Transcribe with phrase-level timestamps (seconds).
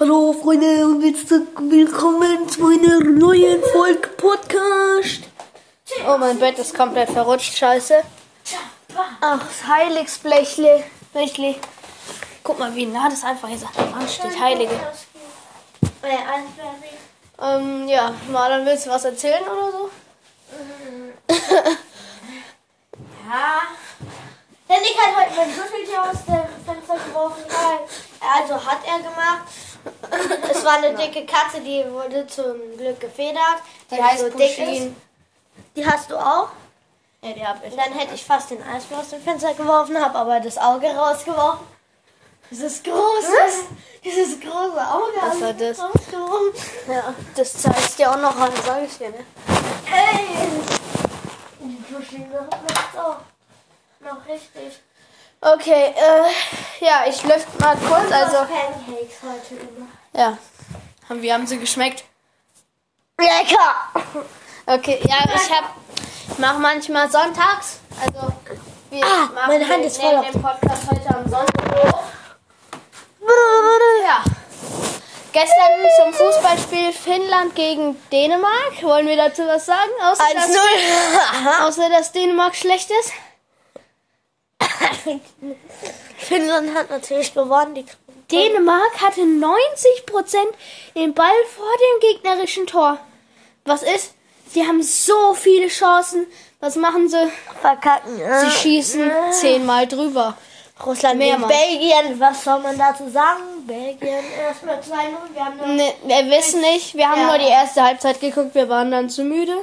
[0.00, 5.22] Hallo Freunde und willkommen zu einer neuen Folge Podcast.
[6.06, 8.04] Oh, mein Bett ist komplett verrutscht, scheiße.
[9.20, 10.84] Ach, das Heiligsblechle.
[11.12, 11.56] Blechli.
[12.44, 14.38] Guck mal, wie nah das einfach jetzt an steht.
[14.38, 14.80] Heilige.
[17.42, 19.90] Ähm, ja, Marlon, willst du was erzählen oder so?
[23.28, 23.62] Ja.
[24.68, 27.42] Der Nick hat heute mein Kuscheltier aus dem Fenster geworfen.
[28.20, 29.42] Also hat er gemacht.
[30.50, 33.58] Es war eine dicke Katze, die wurde zum Glück gefedert.
[33.90, 34.92] Die weil heißt so ist.
[35.76, 36.48] Die hast du auch?
[37.22, 37.74] Ja, die hab ich.
[37.74, 41.66] Dann hätte ich fast den Eisbär aus dem Fenster geworfen, habe aber das Auge rausgeworfen.
[42.50, 43.66] Dieses große,
[44.02, 45.18] dieses große Auge.
[45.20, 45.78] Was war das?
[45.78, 46.52] rausgeworfen.
[46.88, 49.24] Ja, das zeigst dir auch noch an, sag ich dir, ne?
[49.86, 50.48] Ey!
[51.60, 53.16] Die Pushkin macht's auch
[54.00, 54.80] noch richtig.
[55.40, 59.97] Okay, äh, ja, ich lüfte mal kurz, also, Pancakes heute gemacht.
[60.18, 60.38] Ja.
[61.08, 62.04] Und wie haben sie geschmeckt?
[63.18, 63.74] Lecker!
[64.66, 65.74] Okay, ja, ich hab,
[66.30, 68.32] ich mach manchmal sonntags, also,
[68.90, 72.04] wir Ah, machen meine Hand ist voll auf- den Podcast heute am Sonntag auf.
[74.04, 74.24] Ja.
[75.32, 78.82] Gestern zum Fußballspiel Finnland gegen Dänemark.
[78.82, 79.90] Wollen wir dazu was sagen?
[80.02, 80.50] Außer, dass,
[81.66, 83.12] außer dass Dänemark schlecht ist?
[86.16, 87.74] Finnland hat natürlich gewonnen.
[87.74, 87.86] Die
[88.30, 90.36] Dänemark hatte 90%
[90.94, 91.26] den Ball
[91.56, 92.98] vor dem gegnerischen Tor.
[93.64, 94.14] Was ist?
[94.50, 96.26] Sie haben so viele Chancen.
[96.60, 97.28] Was machen sie?
[97.60, 98.16] verkacken.
[98.16, 100.36] Sie schießen zehnmal drüber.
[100.84, 101.52] Russland Mehrmals.
[101.52, 102.20] Belgien.
[102.20, 103.42] Was soll man dazu sagen?
[103.66, 104.82] Belgien erstmal 2-0.
[105.34, 105.76] Wir haben.
[105.76, 106.94] Ne, wir wissen nicht.
[106.94, 107.26] Wir haben Ja.
[107.28, 108.54] nur die erste Halbzeit geguckt.
[108.54, 109.56] Wir waren dann zu müde.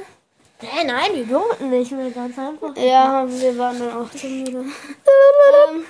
[0.60, 2.10] Nee, nein, die durften nicht mehr.
[2.10, 2.76] Ganz einfach.
[2.76, 4.58] Ja, wir waren dann auch zu müde.
[5.68, 5.86] ähm,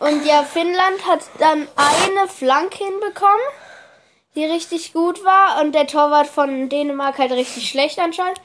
[0.00, 3.46] und ja, Finnland hat dann eine Flanke hinbekommen,
[4.34, 5.60] die richtig gut war.
[5.62, 8.40] Und der Torwart von Dänemark halt richtig schlecht anscheinend.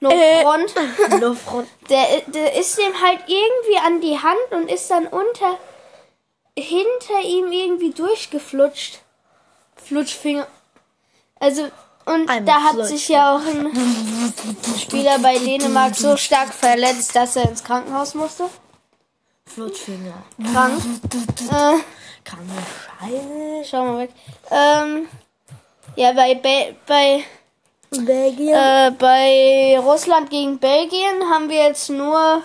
[0.00, 0.42] No Äh.
[0.42, 0.74] front.
[1.20, 1.68] Luftfront.
[1.90, 5.58] Der, der ist ihm halt irgendwie an die Hand und ist dann unter
[6.58, 9.00] hinter ihm irgendwie durchgeflutscht.
[9.76, 10.46] Flutschfinger.
[11.38, 11.64] Also
[12.06, 14.32] und Einmal da hat sich ja auch ein
[14.80, 18.48] Spieler bei Dänemark so stark verletzt, dass er ins Krankenhaus musste.
[19.56, 20.22] Flutschfinger.
[20.52, 20.82] Krank.
[21.50, 21.78] äh,
[22.24, 22.50] Kann
[23.00, 23.64] Scheiße.
[23.64, 24.10] schau mal weg.
[24.50, 25.08] Ähm,
[25.96, 27.24] ja, bei, Be bei
[27.88, 28.54] Belgien.
[28.54, 32.42] Äh, bei Russland gegen Belgien haben wir jetzt nur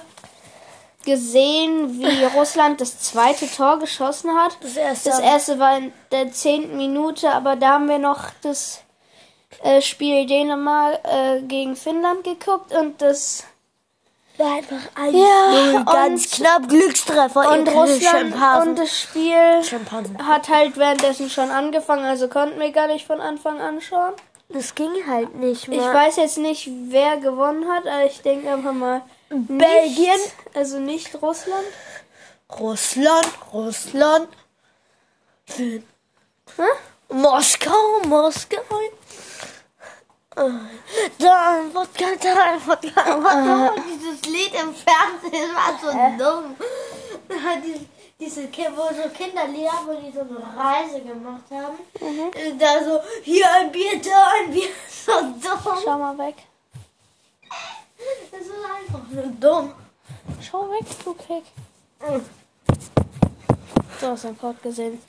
[1.04, 4.58] gesehen, wie Russland das zweite Tor geschossen hat.
[4.62, 5.10] Das erste.
[5.10, 8.84] Das erste war in der zehnten Minute, aber da haben wir noch das
[9.64, 13.44] äh, Spiel Dänemark äh, gegen Finnland geguckt und das
[14.38, 17.52] war einfach ein Ja, ganz knapp Glückstreffer.
[17.52, 18.34] und Russland
[18.68, 20.28] und das Spiel Schimpansen.
[20.28, 24.14] hat halt währenddessen schon angefangen, also konnten wir gar nicht von Anfang an schauen.
[24.50, 25.80] Das ging halt nicht mehr.
[25.80, 30.12] Ich weiß jetzt nicht, wer gewonnen hat, aber ich denke einfach mal Belgien.
[30.12, 31.63] nicht, also nicht Russland.
[32.59, 34.28] Russland, Russland.
[35.56, 35.74] Hä?
[37.09, 38.59] Moskau, Moskau.
[40.36, 40.50] Äh,
[41.19, 43.74] Dann Wodka, dann Wodka, Wodka.
[43.86, 45.92] Dieses Lied im Fernsehen war so
[46.24, 46.56] dumm.
[47.66, 47.86] Diese,
[48.19, 51.78] diese wo so Kinderlieder, wo die so eine Reise gemacht haben.
[52.36, 54.69] Äh, Da so, hier ein Bier, da ein Bier.
[55.06, 55.78] So dumm.
[55.84, 56.36] Schau mal weg.
[58.31, 59.74] Das ist einfach nur dumm.
[60.40, 61.44] Schau weg, du Keck.
[64.00, 65.02] Du hast den Pod gesehen.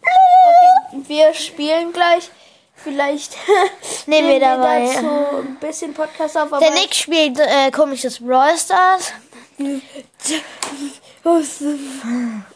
[0.00, 2.30] Okay, wir spielen gleich.
[2.76, 3.36] Vielleicht
[4.06, 4.90] Nehmen wir dabei.
[4.94, 5.06] dazu
[5.38, 6.50] ein bisschen Podcast auf.
[6.58, 9.12] Der Nick spielt äh, komisches Brawl Stars.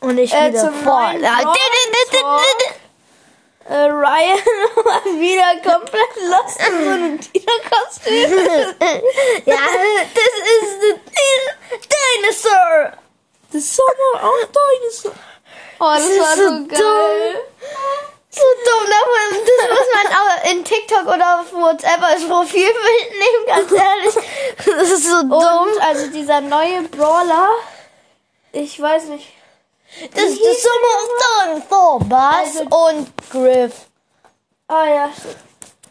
[0.00, 1.48] Und ich Äh, Fortnite.
[2.20, 2.44] Brawl
[3.68, 4.38] äh, Ryan
[4.76, 8.38] war wieder komplett lost in so einem Tierkostüm.
[9.44, 9.56] ja,
[10.14, 11.00] das ist ein
[12.22, 12.92] Dinosaur.
[13.52, 15.12] Das ist aber auch Dinosaur.
[15.80, 17.40] Oh, das, ist war so so, dumm.
[18.38, 23.46] So dumm, davon- das muss man auch in TikTok oder auf WhatsApp als Profilbild nehmen,
[23.46, 24.14] ganz ehrlich.
[24.66, 25.32] Das ist so dumm.
[25.32, 27.48] Und also dieser neue Brawler,
[28.52, 29.28] ich weiß nicht.
[30.14, 33.72] Das ist Summer of Thor, Bass Also- und Griff.
[34.68, 35.04] Ah ja.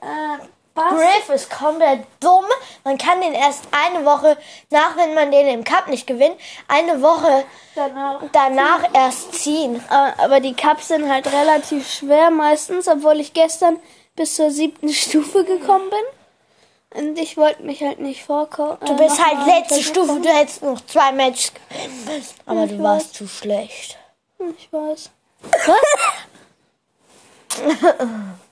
[0.01, 0.37] Äh,
[0.77, 0.93] was?
[0.93, 2.45] Griff ist komplett dumm.
[2.83, 4.37] Man kann den erst eine Woche
[4.69, 6.35] nach, wenn man den im Cup nicht gewinnt,
[6.67, 7.43] eine Woche
[7.75, 8.21] Danach.
[8.31, 9.83] danach erst ziehen.
[9.89, 13.77] Äh, aber die Cups sind halt relativ schwer meistens, obwohl ich gestern
[14.15, 15.99] bis zur siebten Stufe gekommen bin.
[17.03, 18.77] Und ich wollte mich halt nicht vorkommen.
[18.85, 22.35] Du bist halt letzte Stufe, du hättest noch zwei Matches gewinnen müssen.
[22.45, 22.83] Aber Ich du weiß.
[22.83, 23.97] warst zu schlecht.
[24.57, 25.09] Ich weiß.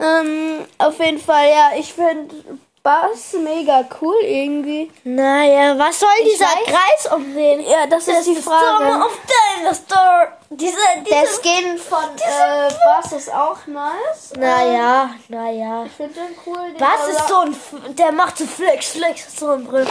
[0.00, 2.34] ähm, auf jeden Fall, ja, ich finde
[2.82, 4.92] Bass mega cool irgendwie.
[5.02, 7.60] Naja, was soll dieser weiß- Kreis um den?
[7.62, 8.64] Ja, das, ist die Frage.
[8.78, 9.18] Summer of
[9.58, 10.28] Dinosaur.
[10.50, 11.10] Diese, diese.
[11.10, 14.32] Der Skin von äh, Bass ist auch nice.
[14.38, 15.84] naja, naja.
[15.86, 16.72] Ich finde den cool.
[16.74, 17.50] Den Was ist so ein.
[17.50, 19.86] F- Der macht so Flex, Flex, so ein Brill.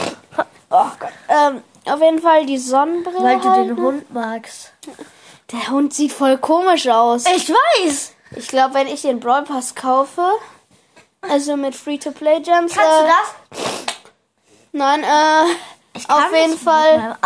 [0.69, 1.09] Oh Gott.
[1.27, 3.21] Ähm, auf jeden Fall die Sonnenbrille.
[3.21, 3.81] Weil du halt, den ne?
[3.81, 4.71] Hund magst.
[5.51, 7.25] Der Hund sieht voll komisch aus.
[7.25, 8.13] Ich weiß.
[8.35, 10.23] Ich glaube, wenn ich den Brawl Pass kaufe,
[11.21, 12.73] also mit Free-to-Play-Gems.
[12.73, 13.85] Kannst äh, du das?
[14.71, 17.17] Nein, äh, auf jeden Fall.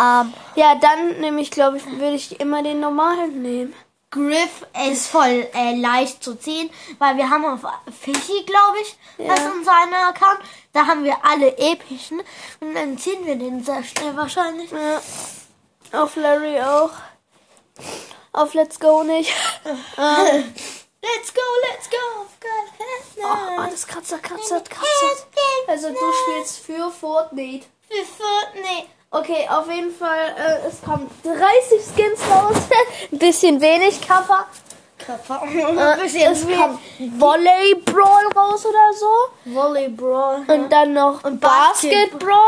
[0.56, 3.74] Ja, dann nehme ich, glaube ich, würde ich immer den normalen nehmen.
[4.12, 7.60] Griff ist voll äh, leicht zu ziehen, weil wir haben auf
[8.02, 9.36] Fischi, glaube ich, Ja.
[9.36, 10.40] das ist unser einer Account.
[10.74, 12.20] Da haben wir alle epischen
[12.60, 14.72] und dann ziehen wir den sehr schnell wahrscheinlich.
[14.72, 16.02] Ja.
[16.02, 16.90] Auf Larry auch.
[18.32, 19.32] Auf Let's Go nicht.
[19.98, 20.56] ähm,
[21.02, 22.26] Let's go, let's go.
[23.24, 25.28] oh, oh, das kratzt, kratzt, kratzt.
[25.68, 27.68] Also du spielst für Fortnite.
[27.90, 28.88] Für Fortnite.
[29.12, 32.58] Okay, auf jeden Fall, äh, es kommen 30 Skins raus.
[33.12, 34.48] Ein bisschen wenig Kappa.
[35.00, 35.42] Körper.
[35.50, 36.80] Äh, bisschen es kommt
[37.20, 39.54] Volley Brawl raus oder so.
[39.56, 40.44] Volleyball.
[40.48, 42.40] Und dann noch Und Basket Basketball.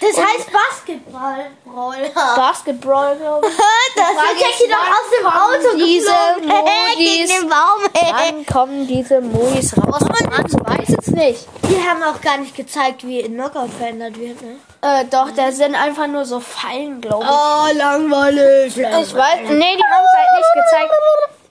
[0.00, 1.46] Das heißt Basketball.
[1.66, 2.10] Roller.
[2.36, 3.56] Basketball, glaube ich.
[3.96, 6.12] Das ist Jackie ist, doch aus dem Auto diese.
[6.46, 6.96] Modis?
[6.96, 7.80] Gegen den Baum.
[7.92, 10.00] Wann kommen diese Modis raus?
[10.00, 11.46] Man weiß es nicht.
[11.62, 14.56] Die haben auch gar nicht gezeigt, wie in Knockout verändert wird, ne?
[14.82, 17.30] Äh, doch, da sind einfach nur so Fallen, glaube ich.
[17.30, 18.76] Oh, langweilig.
[18.76, 20.92] Ich weiß, nee, die haben es halt nicht gezeigt.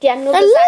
[0.01, 0.59] Die haben nur gesagt,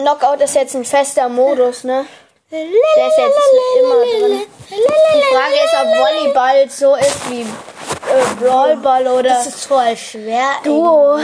[0.00, 2.06] Knockout ist jetzt ein fester Modus, ne?
[2.52, 3.38] Der ist jetzt
[3.80, 4.42] immer drin.
[4.68, 10.50] Die Frage ist, ob Volleyball so ist wie äh, Brawlball oder Das ist voll schwer.
[10.62, 11.18] Duo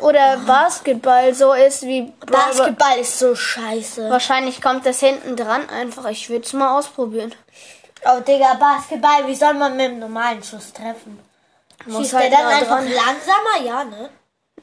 [0.00, 2.46] oder Basketball so ist wie Brawlball.
[2.52, 4.08] Basketball ist so scheiße.
[4.10, 6.06] Wahrscheinlich kommt das hinten dran einfach.
[6.08, 7.34] Ich würde es mal ausprobieren.
[8.04, 11.18] Oh, Digga, Basketball, wie soll man mit einem normalen Schuss treffen?
[11.86, 12.92] Muss Schießt halt der dann einfach dran.
[12.92, 13.66] langsamer?
[13.66, 14.10] Ja, ne?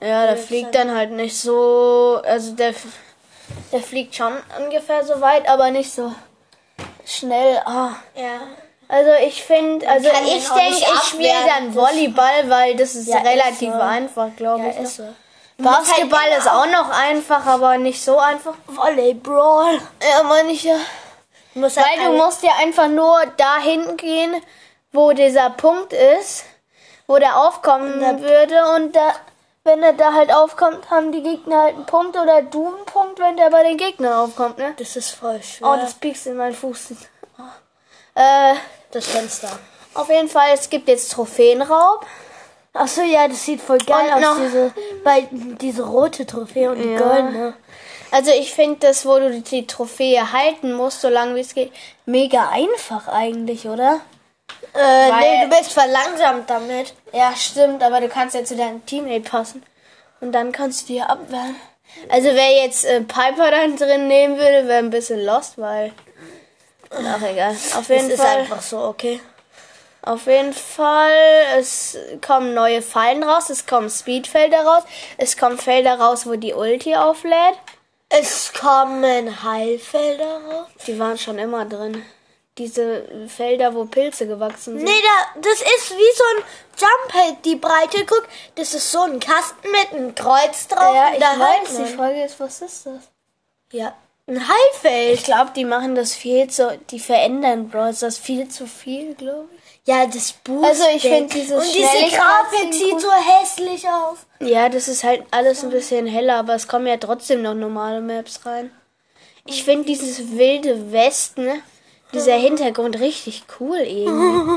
[0.01, 2.21] Ja, der fliegt dann halt nicht so.
[2.24, 2.74] Also der,
[3.71, 6.13] der fliegt schon ungefähr so weit, aber nicht so
[7.05, 7.61] schnell.
[7.65, 7.91] Ah.
[8.15, 8.39] Ja.
[8.89, 13.25] Also ich finde, also ich denke, ich spiele dann Volleyball, weil das ist Ja, ist
[13.25, 13.79] relativ so.
[13.81, 14.77] einfach, glaube Ja, ich.
[14.77, 14.83] ne?
[14.83, 15.03] ist so.
[15.59, 18.53] Basketball halt ist auch noch einfach, aber nicht so einfach.
[18.67, 19.79] Volleyball.
[20.01, 20.77] Ja, meine ich ja.
[21.53, 24.35] Du musst Weil halt du musst ja einfach nur dahin gehen,
[24.93, 26.45] wo dieser Punkt ist,
[27.07, 29.13] wo der aufkommen würde und da,
[29.67, 33.19] wenn er da halt aufkommt, haben die Gegner halt einen Punkt oder du einen Punkt,
[33.19, 34.73] wenn der bei den Gegnern aufkommt, ne?
[34.77, 35.69] Das ist voll schwer.
[35.69, 36.91] Oh, das piekst in meinen Fuß.
[38.15, 38.55] Äh,
[38.91, 39.49] das Fenster.
[39.93, 42.05] auf jeden Fall, es gibt jetzt Trophäenraub.
[42.73, 44.37] Achso, ja, das sieht voll geil Und aus.
[44.37, 44.71] noch- Diese,
[45.03, 46.99] weil diese rote Trophäe und die Ja.
[46.99, 47.53] goldene.
[48.11, 51.71] Also ich finde das, wo du die Trophäe halten musst, so lange wie es geht,
[52.05, 53.99] mega einfach eigentlich, oder?
[54.77, 56.94] Äh, nee, du bist verlangsamt damit.
[57.12, 59.63] Ja, stimmt, aber du kannst ja zu deinem Teammate passen.
[60.19, 61.56] Und dann kannst du dir abwehren.
[62.09, 65.94] Also wer jetzt äh, Piper dann drin nehmen würde, wäre ein bisschen lost, weil.
[66.91, 67.51] Ach egal.
[67.51, 68.39] Auf Das jeden ist Fall.
[68.39, 69.19] einfach so, okay.
[70.01, 71.12] Auf jeden Fall.
[71.57, 74.83] Es kommen neue Fallen raus, es kommen Speedfelder raus,
[75.18, 77.57] es kommen Felder raus, wo die Ulti auflädt.
[78.09, 80.67] Es kommen Heilfelder raus.
[80.86, 82.05] Die waren schon immer drin.
[82.57, 84.83] Diese Felder, wo Pilze gewachsen sind.
[84.83, 86.43] Nee, da, das ist wie so ein
[86.77, 88.05] Jump-Head, die Breite.
[88.05, 90.95] Guck, das ist so ein Kasten mit einem Kreuz drauf.
[90.95, 91.77] ja, ich weiß.
[91.77, 93.03] Die Frage ist, was ist das?
[93.71, 93.93] Ja,
[94.27, 95.13] ein Heilfeld.
[95.19, 99.47] Ich glaube, die machen das viel zu, die verändern Brawl das viel zu viel, glaube
[99.53, 99.57] ich.
[99.87, 100.65] Ja, das Boost.
[100.65, 104.17] Also ich find dieses Und diese Grafik sieht so hässlich aus.
[104.41, 108.01] Ja, das ist halt alles ein bisschen heller, aber es kommen ja trotzdem noch normale
[108.01, 108.69] Maps rein.
[109.45, 111.63] Ich finde dieses wilde Westen,
[112.13, 114.47] dieser Hintergrund richtig cool irgendwie.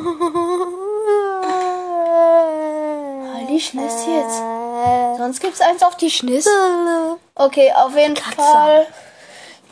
[3.55, 4.39] Die Schniss jetzt.
[5.19, 6.47] Sonst gibt's eins auf die Schniss.
[7.35, 8.87] Okay, auf jeden Fall.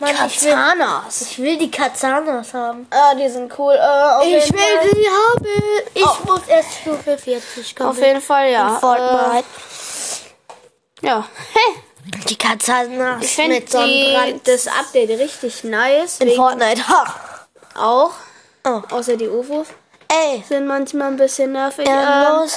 [0.00, 0.54] Mann, ich will,
[1.20, 2.87] ich will die Katsanas haben.
[2.90, 3.75] Ah, die sind cool.
[3.75, 4.88] Äh, Ich will Fall.
[4.92, 5.47] sie haben.
[5.94, 7.90] Ich muss erst Stufe 40 kommen.
[7.90, 8.78] Auf jeden Fall, ja.
[8.80, 9.44] Fortnite.
[11.02, 11.25] Äh, ja.
[11.52, 11.82] Hey,
[12.28, 14.47] die Katsanas ich finde mit Sonnenbrand.
[14.47, 16.18] das Update richtig nice.
[16.20, 16.87] in Fortnite.
[16.88, 17.04] Ha.
[17.78, 18.12] Auch.
[18.64, 18.82] Oh.
[18.90, 19.68] Außer die UFOs
[20.11, 21.87] Ey, sind manchmal ein bisschen nervig.
[21.87, 22.49] ja, Ähm.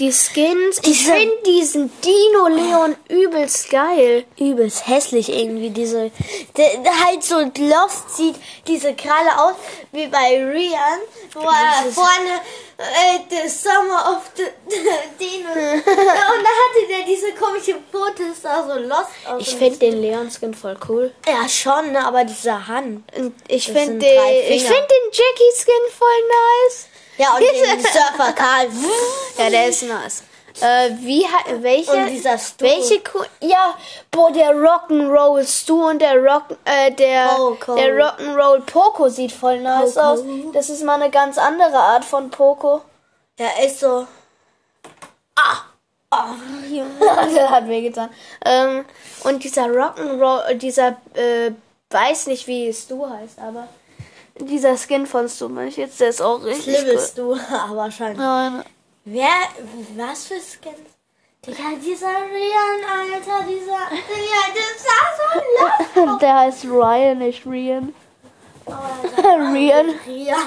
[0.00, 0.78] Die Skins.
[0.78, 4.24] Ich Diese- finde diesen Dino Leon übelst geil.
[4.38, 5.70] übelst hässlich irgendwie.
[5.70, 6.10] Diese,
[6.56, 8.34] der, der halt so lost sieht
[8.66, 9.54] diese Kralle aus
[9.92, 11.00] wie bei Rian,
[11.34, 12.40] wo er vorne
[12.78, 14.44] äh, the Summer of the
[15.20, 15.50] Dino.
[15.52, 19.42] und da hatte der diese komische Fotos da so lost aus.
[19.42, 21.12] Ich finde den Leon-Skin voll cool.
[21.26, 23.04] ja schon, ne, aber diese Hand.
[23.48, 26.86] Ich finde den, ich find den Jackie-Skin voll nice.
[27.20, 28.68] Ja, und den Surfer Karl.
[29.36, 30.22] Ja, der ist nice.
[30.60, 31.26] Äh, wie,
[31.60, 31.92] welche?
[31.92, 32.64] Und dieser Stu.
[32.64, 33.74] Welche, Ku- ja,
[34.10, 37.74] boah, der Rock'n'Roll Stu und der Rock, äh, der, Poco.
[37.76, 40.06] der Rock'n'Roll Poco sieht voll nice Poco.
[40.06, 40.20] aus.
[40.54, 42.80] Das ist mal eine ganz andere Art von Poco.
[43.38, 44.06] Ja, ist so.
[47.34, 48.10] der hat mir getan.
[48.44, 48.84] Ähm,
[49.24, 51.52] und dieser Rock'n'Roll, dieser, äh,
[51.90, 53.68] weiß nicht, wie Stu heißt, aber
[54.40, 58.18] dieser Skin von Stu, meine ich jetzt, der ist auch richtig Liebest du, aber wahrscheinlich.
[58.18, 58.64] Nein.
[59.04, 59.28] Wer,
[59.96, 60.90] was für Skins?
[61.46, 63.72] Digga, dieser Rian, Alter, dieser.
[63.72, 67.94] Ja, das sah so lost Der heißt Ryan, nicht Rian.
[68.66, 68.74] aus.
[69.24, 69.86] Rian.
[70.06, 70.38] Rian.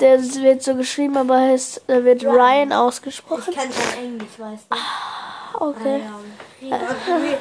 [0.00, 3.44] Der wird so geschrieben, aber heißt, da wird Ryan ausgesprochen.
[3.48, 5.64] Ich kann kein Englisch, weißt du.
[5.64, 6.02] Okay.
[6.60, 6.82] Rian.
[6.82, 7.40] Rian.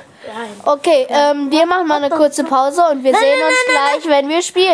[0.66, 4.42] Okay, ähm, wir machen mal eine kurze Pause und wir sehen uns gleich, wenn wir
[4.42, 4.74] spielen.